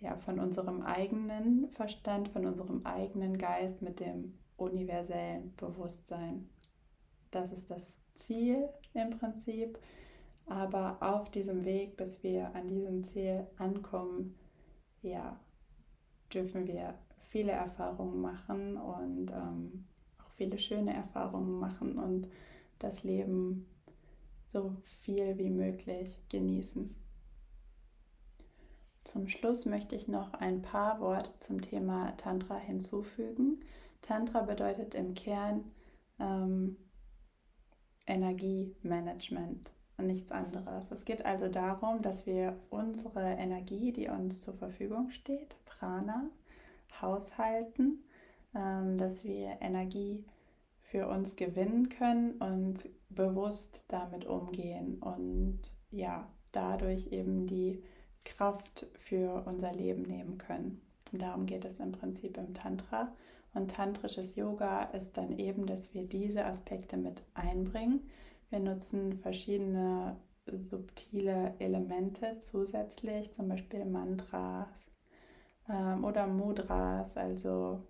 ja, 0.00 0.16
von 0.16 0.40
unserem 0.40 0.80
eigenen 0.80 1.68
Verstand, 1.68 2.28
von 2.28 2.46
unserem 2.46 2.80
eigenen 2.86 3.36
Geist 3.36 3.82
mit 3.82 4.00
dem 4.00 4.32
universellen 4.56 5.54
Bewusstsein. 5.56 6.48
Das 7.30 7.52
ist 7.52 7.70
das 7.70 7.94
Ziel 8.14 8.68
im 8.94 9.10
Prinzip. 9.10 9.78
Aber 10.46 10.98
auf 11.00 11.30
diesem 11.30 11.64
Weg, 11.64 11.96
bis 11.96 12.22
wir 12.22 12.54
an 12.54 12.68
diesem 12.68 13.02
Ziel 13.04 13.46
ankommen, 13.58 14.38
ja, 15.02 15.38
dürfen 16.32 16.66
wir 16.66 16.94
viele 17.30 17.52
Erfahrungen 17.52 18.20
machen 18.20 18.76
und 18.76 19.30
ähm, 19.30 19.84
auch 20.18 20.30
viele 20.36 20.58
schöne 20.58 20.94
Erfahrungen 20.94 21.58
machen 21.58 21.98
und 21.98 22.28
das 22.78 23.02
Leben 23.02 23.66
so 24.46 24.76
viel 24.84 25.36
wie 25.38 25.50
möglich 25.50 26.18
genießen. 26.28 26.94
Zum 29.02 29.28
Schluss 29.28 29.66
möchte 29.66 29.94
ich 29.94 30.08
noch 30.08 30.34
ein 30.34 30.62
paar 30.62 31.00
Worte 31.00 31.30
zum 31.38 31.60
Thema 31.60 32.16
Tantra 32.16 32.56
hinzufügen. 32.56 33.60
Tantra 34.06 34.42
bedeutet 34.42 34.94
im 34.94 35.14
Kern 35.14 35.64
ähm, 36.20 36.76
Energiemanagement 38.06 39.70
und 39.98 40.06
nichts 40.06 40.30
anderes. 40.30 40.90
Es 40.90 41.04
geht 41.04 41.24
also 41.24 41.48
darum, 41.48 42.02
dass 42.02 42.26
wir 42.26 42.56
unsere 42.70 43.32
Energie, 43.32 43.92
die 43.92 44.08
uns 44.08 44.42
zur 44.42 44.54
Verfügung 44.54 45.10
steht, 45.10 45.56
Prana, 45.64 46.28
haushalten, 47.00 48.04
ähm, 48.54 48.96
dass 48.96 49.24
wir 49.24 49.58
Energie 49.60 50.24
für 50.82 51.08
uns 51.08 51.34
gewinnen 51.34 51.88
können 51.88 52.32
und 52.32 52.88
bewusst 53.08 53.84
damit 53.88 54.24
umgehen 54.24 54.98
und 55.00 55.60
ja, 55.90 56.28
dadurch 56.52 57.08
eben 57.08 57.46
die 57.46 57.82
Kraft 58.24 58.86
für 58.98 59.44
unser 59.46 59.72
Leben 59.72 60.02
nehmen 60.02 60.38
können. 60.38 60.80
Und 61.12 61.22
darum 61.22 61.46
geht 61.46 61.64
es 61.64 61.80
im 61.80 61.92
Prinzip 61.92 62.36
im 62.36 62.54
Tantra. 62.54 63.12
Und 63.56 63.70
tantrisches 63.70 64.36
Yoga 64.36 64.82
ist 64.84 65.16
dann 65.16 65.38
eben, 65.38 65.64
dass 65.64 65.94
wir 65.94 66.02
diese 66.02 66.44
Aspekte 66.44 66.98
mit 66.98 67.22
einbringen. 67.32 68.06
Wir 68.50 68.60
nutzen 68.60 69.14
verschiedene 69.14 70.18
subtile 70.58 71.54
Elemente 71.58 72.38
zusätzlich, 72.38 73.32
zum 73.32 73.48
Beispiel 73.48 73.86
Mantras 73.86 74.86
ähm, 75.70 76.04
oder 76.04 76.26
Mudras, 76.26 77.16
also 77.16 77.80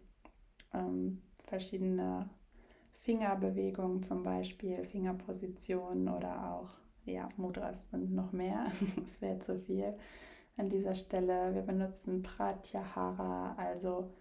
ähm, 0.73 1.20
verschiedene 1.38 2.30
Fingerbewegungen 2.92 4.04
zum 4.04 4.23
Beispiel, 4.23 4.85
Fingerpositionen 4.85 6.08
oder 6.08 6.54
auch, 6.54 6.70
ja, 7.06 7.28
Mudras 7.37 7.90
sind 7.90 8.14
noch 8.14 8.30
mehr, 8.30 8.66
das 9.04 9.20
wäre 9.20 9.40
zu 9.40 9.58
viel 9.58 9.94
an 10.56 10.68
dieser 10.68 10.94
Stelle. 10.94 11.56
Wir 11.56 11.62
benutzen 11.62 12.23
Pratyahara, 12.23 13.56
also 13.58 14.12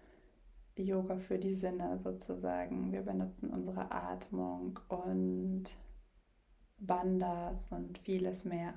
Yoga 0.78 1.18
für 1.18 1.38
die 1.38 1.52
Sinne 1.52 1.96
sozusagen. 1.98 2.92
Wir 2.92 3.02
benutzen 3.02 3.50
unsere 3.50 3.90
Atmung 3.90 4.78
und 4.88 5.64
Bandas 6.78 7.68
und 7.70 7.98
vieles 7.98 8.44
mehr. 8.44 8.74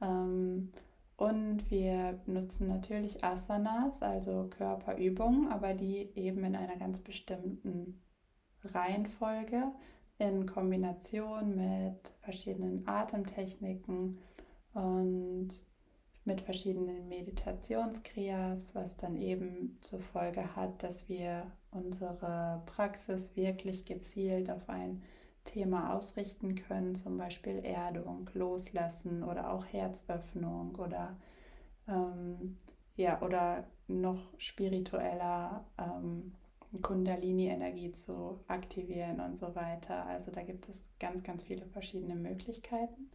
Ähm, 0.00 0.70
und 1.16 1.70
wir 1.70 2.20
nutzen 2.26 2.68
natürlich 2.68 3.22
Asanas, 3.22 4.02
also 4.02 4.48
Körperübungen, 4.50 5.48
aber 5.48 5.74
die 5.74 6.10
eben 6.16 6.44
in 6.44 6.56
einer 6.56 6.76
ganz 6.76 7.00
bestimmten 7.00 8.02
Reihenfolge 8.62 9.72
in 10.18 10.46
Kombination 10.46 11.54
mit 11.56 12.08
verschiedenen 12.20 12.86
Atemtechniken 12.86 14.18
und 14.72 15.50
mit 16.24 16.40
verschiedenen 16.40 17.08
Meditationskriyas, 17.08 18.74
was 18.74 18.96
dann 18.96 19.16
eben 19.16 19.78
zur 19.80 20.00
Folge 20.00 20.56
hat, 20.56 20.82
dass 20.82 21.08
wir 21.08 21.50
unsere 21.70 22.62
Praxis 22.66 23.36
wirklich 23.36 23.84
gezielt 23.84 24.50
auf 24.50 24.68
ein 24.68 25.02
Thema 25.44 25.94
ausrichten 25.94 26.54
können, 26.54 26.94
zum 26.94 27.18
Beispiel 27.18 27.60
Erdung, 27.64 28.30
Loslassen 28.32 29.22
oder 29.22 29.52
auch 29.52 29.66
Herzöffnung 29.66 30.74
oder 30.76 31.16
ähm, 31.86 32.56
ja 32.96 33.20
oder 33.20 33.66
noch 33.86 34.22
spiritueller 34.38 35.66
ähm, 35.78 36.32
Kundalini-Energie 36.80 37.92
zu 37.92 38.40
aktivieren 38.48 39.20
und 39.20 39.36
so 39.36 39.54
weiter. 39.54 40.06
Also 40.06 40.30
da 40.30 40.42
gibt 40.42 40.68
es 40.68 40.84
ganz, 40.98 41.22
ganz 41.22 41.42
viele 41.42 41.66
verschiedene 41.66 42.16
Möglichkeiten. 42.16 43.10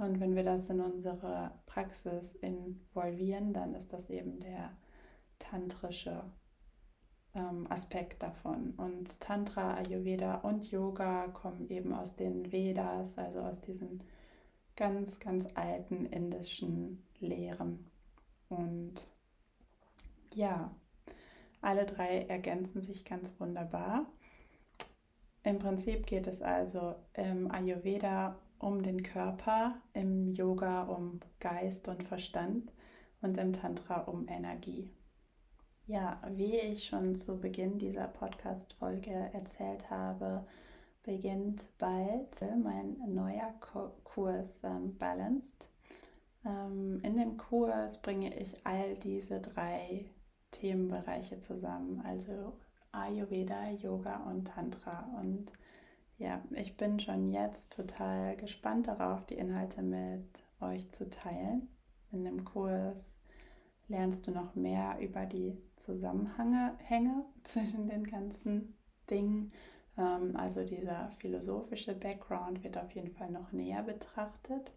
Und 0.00 0.18
wenn 0.18 0.34
wir 0.34 0.44
das 0.44 0.70
in 0.70 0.80
unsere 0.80 1.52
Praxis 1.66 2.34
involvieren, 2.36 3.52
dann 3.52 3.74
ist 3.74 3.92
das 3.92 4.08
eben 4.08 4.40
der 4.40 4.70
tantrische 5.38 6.24
ähm, 7.34 7.70
Aspekt 7.70 8.22
davon. 8.22 8.70
Und 8.78 9.20
Tantra, 9.20 9.74
Ayurveda 9.74 10.36
und 10.36 10.70
Yoga 10.70 11.28
kommen 11.28 11.68
eben 11.68 11.92
aus 11.92 12.16
den 12.16 12.50
Vedas, 12.50 13.18
also 13.18 13.40
aus 13.40 13.60
diesen 13.60 14.02
ganz, 14.74 15.20
ganz 15.20 15.46
alten 15.52 16.06
indischen 16.06 17.06
Lehren. 17.18 17.84
Und 18.48 19.06
ja, 20.32 20.74
alle 21.60 21.84
drei 21.84 22.22
ergänzen 22.22 22.80
sich 22.80 23.04
ganz 23.04 23.38
wunderbar. 23.38 24.06
Im 25.42 25.58
Prinzip 25.58 26.06
geht 26.06 26.26
es 26.26 26.40
also 26.40 26.94
im 27.12 27.50
Ayurveda 27.50 28.38
um 28.60 28.82
den 28.82 29.02
Körper, 29.02 29.80
im 29.94 30.32
Yoga 30.32 30.82
um 30.82 31.20
Geist 31.40 31.88
und 31.88 32.04
Verstand 32.04 32.72
und 33.22 33.36
im 33.36 33.52
Tantra 33.52 34.02
um 34.02 34.28
Energie. 34.28 34.90
Ja, 35.86 36.20
wie 36.30 36.56
ich 36.56 36.84
schon 36.84 37.16
zu 37.16 37.40
Beginn 37.40 37.78
dieser 37.78 38.06
Podcast-Folge 38.06 39.30
erzählt 39.32 39.90
habe, 39.90 40.46
beginnt 41.02 41.68
bald 41.78 42.40
mein 42.62 42.96
neuer 43.08 43.52
Kurs 44.04 44.62
ähm, 44.62 44.96
Balanced. 44.98 45.68
Ähm, 46.44 47.00
in 47.02 47.16
dem 47.16 47.36
Kurs 47.36 48.00
bringe 48.00 48.38
ich 48.38 48.54
all 48.64 48.94
diese 48.96 49.40
drei 49.40 50.04
Themenbereiche 50.50 51.40
zusammen, 51.40 52.02
also 52.04 52.58
Ayurveda, 52.92 53.70
Yoga 53.70 54.24
und 54.28 54.46
Tantra. 54.46 55.08
Und 55.20 55.52
ja, 56.20 56.42
ich 56.50 56.76
bin 56.76 57.00
schon 57.00 57.26
jetzt 57.26 57.72
total 57.72 58.36
gespannt 58.36 58.88
darauf, 58.88 59.24
die 59.24 59.34
Inhalte 59.34 59.80
mit 59.80 60.44
euch 60.60 60.90
zu 60.90 61.08
teilen. 61.08 61.66
In 62.12 62.24
dem 62.24 62.44
Kurs 62.44 63.18
lernst 63.88 64.26
du 64.26 64.30
noch 64.30 64.54
mehr 64.54 64.98
über 65.00 65.24
die 65.24 65.56
Zusammenhänge 65.76 67.22
zwischen 67.44 67.88
den 67.88 68.04
ganzen 68.04 68.76
Dingen. 69.08 69.48
Ähm, 69.96 70.36
also 70.36 70.62
dieser 70.62 71.10
philosophische 71.20 71.94
Background 71.94 72.62
wird 72.62 72.76
auf 72.76 72.92
jeden 72.92 73.12
Fall 73.12 73.30
noch 73.30 73.52
näher 73.52 73.82
betrachtet. 73.82 74.72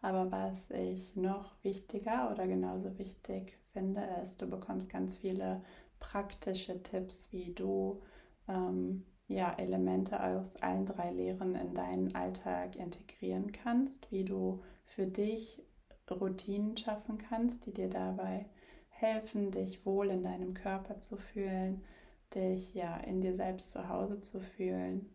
Aber 0.00 0.30
was 0.30 0.70
ich 0.70 1.16
noch 1.16 1.56
wichtiger 1.64 2.30
oder 2.30 2.46
genauso 2.46 2.96
wichtig 2.98 3.58
finde, 3.72 4.02
ist, 4.22 4.40
du 4.40 4.46
bekommst 4.46 4.88
ganz 4.90 5.18
viele 5.18 5.64
praktische 5.98 6.80
Tipps, 6.84 7.32
wie 7.32 7.52
du 7.52 8.00
ähm, 8.46 9.04
ja, 9.26 9.54
Elemente 9.54 10.22
aus 10.22 10.56
allen 10.56 10.86
drei 10.86 11.10
Lehren 11.10 11.54
in 11.54 11.74
deinen 11.74 12.14
Alltag 12.14 12.76
integrieren 12.76 13.52
kannst, 13.52 14.10
wie 14.10 14.24
du 14.24 14.62
für 14.84 15.06
dich 15.06 15.62
Routinen 16.10 16.76
schaffen 16.76 17.18
kannst, 17.18 17.66
die 17.66 17.72
dir 17.72 17.88
dabei 17.88 18.46
helfen, 18.88 19.50
dich 19.50 19.84
wohl 19.86 20.10
in 20.10 20.22
deinem 20.22 20.54
Körper 20.54 20.98
zu 20.98 21.16
fühlen, 21.16 21.82
dich 22.34 22.74
ja 22.74 22.96
in 22.98 23.20
dir 23.20 23.34
selbst 23.34 23.72
zu 23.72 23.88
Hause 23.88 24.20
zu 24.20 24.40
fühlen 24.40 25.08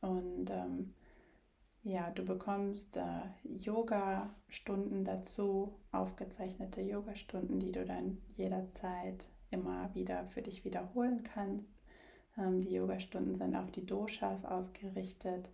und 0.00 0.50
ähm, 0.50 0.94
ja, 1.82 2.10
du 2.10 2.24
bekommst 2.24 2.96
äh, 2.96 3.22
Yoga-Stunden 3.44 5.04
dazu, 5.04 5.78
aufgezeichnete 5.92 6.82
Yoga-Stunden, 6.82 7.58
die 7.58 7.72
du 7.72 7.84
dann 7.84 8.18
jederzeit 8.36 9.26
immer 9.50 9.94
wieder 9.94 10.26
für 10.26 10.42
dich 10.42 10.64
wiederholen 10.64 11.22
kannst. 11.22 11.72
Ähm, 12.40 12.60
die 12.62 12.72
Yoga-Stunden 12.72 13.34
sind 13.34 13.54
auf 13.54 13.70
die 13.70 13.86
Doshas 13.86 14.44
ausgerichtet, 14.44 15.48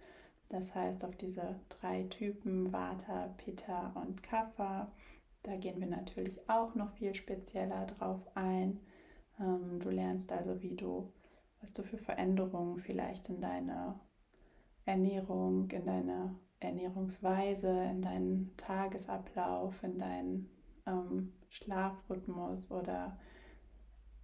das 0.48 0.74
heißt 0.74 1.04
auf 1.04 1.16
diese 1.16 1.56
drei 1.68 2.04
Typen 2.04 2.72
Vata, 2.72 3.34
Pitta 3.36 3.92
und 3.94 4.22
Kapha. 4.22 4.92
Da 5.42 5.56
gehen 5.56 5.80
wir 5.80 5.88
natürlich 5.88 6.48
auch 6.48 6.74
noch 6.74 6.92
viel 6.92 7.14
spezieller 7.14 7.86
drauf 7.86 8.20
ein. 8.34 8.80
Ähm, 9.40 9.80
du 9.80 9.90
lernst 9.90 10.30
also, 10.32 10.62
wie 10.62 10.74
du, 10.74 11.12
was 11.60 11.72
du 11.72 11.82
für 11.82 11.98
Veränderungen 11.98 12.78
vielleicht 12.78 13.28
in 13.28 13.40
deine 13.40 13.98
Ernährung, 14.84 15.68
in 15.70 15.84
deine 15.84 16.36
Ernährungsweise, 16.60 17.70
in 17.90 18.02
deinen 18.02 18.56
Tagesablauf, 18.56 19.82
in 19.82 19.98
deinen 19.98 20.48
ähm, 20.86 21.32
Schlafrhythmus 21.48 22.70
oder 22.70 23.18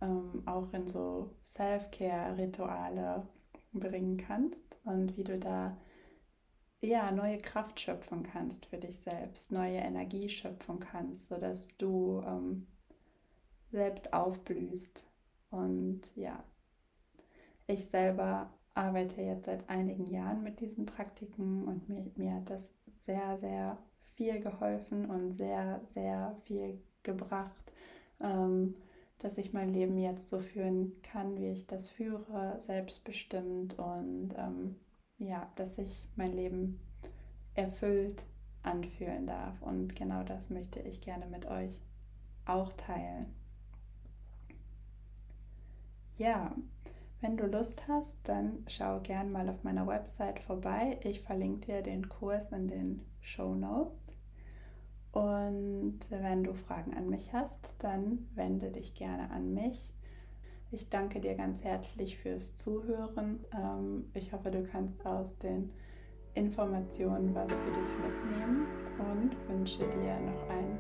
ähm, 0.03 0.43
auch 0.47 0.73
in 0.75 0.87
so 0.89 1.31
Self-Care-Rituale 1.43 3.27
bringen 3.73 4.19
kannst 4.19 4.77
und 4.85 5.17
wie 5.17 5.25
du 5.25 5.39
da 5.39 5.79
ja 6.83 7.13
neue 7.13 7.39
Kraft 7.39 7.81
schöpfen 7.81 8.25
kannst 8.25 8.67
für 8.67 8.77
dich 8.77 9.01
selbst, 9.01 9.53
neue 9.53 9.79
Energie 9.79 10.29
schöpfen 10.29 10.81
kannst, 10.81 11.29
sodass 11.29 11.77
du 11.79 12.23
ähm, 12.27 12.67
selbst 13.71 14.13
aufblühst. 14.13 15.05
Und 15.51 16.01
ja, 16.17 16.43
ich 17.67 17.87
selber 17.87 18.53
arbeite 18.75 19.23
jetzt 19.23 19.45
seit 19.45 19.69
einigen 19.69 20.07
Jahren 20.07 20.43
mit 20.43 20.61
diesen 20.61 20.87
Praktiken 20.87 21.65
und 21.65 21.89
mir, 21.89 22.11
mir 22.17 22.35
hat 22.35 22.51
das 22.51 22.73
sehr, 23.07 23.39
sehr 23.39 23.79
viel 24.15 24.41
geholfen 24.41 25.09
und 25.09 25.33
sehr, 25.33 25.81
sehr 25.85 26.37
viel 26.45 26.83
gebracht, 27.03 27.73
ähm, 28.21 28.75
dass 29.23 29.39
ich 29.39 29.53
mein 29.53 29.73
Leben 29.73 29.97
jetzt 29.99 30.29
so 30.29 30.41
führen 30.41 31.01
kann, 31.03 31.39
wie 31.39 31.49
ich 31.49 31.67
das 31.67 31.89
führe, 31.89 32.57
selbstbestimmt 32.59 33.79
und 33.79 34.35
ähm, 34.37 34.77
ja, 35.19 35.51
dass 35.55 35.79
ich 35.79 36.09
mein 36.17 36.33
Leben 36.33 36.81
erfüllt 37.55 38.25
anfühlen 38.65 39.27
darf. 39.27 39.61
Und 39.63 39.95
genau 39.95 40.25
das 40.25 40.51
möchte 40.51 40.81
ich 40.81 41.01
gerne 41.01 41.27
mit 41.27 41.47
euch 41.47 41.81
auch 42.47 42.73
teilen. 42.73 43.27
Ja, 46.17 46.55
wenn 47.21 47.37
du 47.37 47.47
Lust 47.47 47.87
hast, 47.87 48.17
dann 48.25 48.65
schau 48.67 49.01
gern 49.01 49.31
mal 49.31 49.49
auf 49.49 49.63
meiner 49.63 49.87
Website 49.87 50.41
vorbei. 50.41 50.99
Ich 51.05 51.21
verlinke 51.21 51.67
dir 51.67 51.83
den 51.83 52.09
Kurs 52.09 52.51
in 52.51 52.67
den 52.67 53.03
Show 53.21 53.55
Notes. 53.55 54.12
Und 55.13 55.99
wenn 56.09 56.43
du 56.43 56.55
Fragen 56.55 56.95
an 56.95 57.09
mich 57.11 57.33
hast, 57.35 57.75
dann 57.79 58.27
wende 58.35 58.71
dich 58.71 58.95
gerne 58.95 59.31
an 59.31 59.53
mich. 59.53 59.95
Ich 60.71 60.89
danke 60.89 61.21
dir 61.21 61.35
ganz 61.35 61.63
herzlich 61.63 62.17
fürs 62.17 62.55
Zuhören. 62.55 63.45
Ähm, 63.53 64.07
ich 64.15 64.33
hoffe, 64.33 64.51
du 64.51 64.65
kannst 64.65 65.05
aus 65.05 65.37
den 65.39 65.71
Informationen 66.35 67.35
was 67.35 67.53
für 67.53 67.73
dich 67.73 67.89
mitnehmen 68.03 68.67
und 68.99 69.49
wünsche 69.49 69.87
dir 69.91 70.19
noch 70.21 70.49
einen 70.49 70.79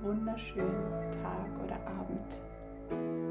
wunderschönen 0.00 1.12
Tag 1.22 1.62
oder 1.62 1.86
Abend. 1.86 3.29